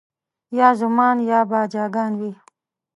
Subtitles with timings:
[0.57, 2.31] یا زومان یا باجه ګان وي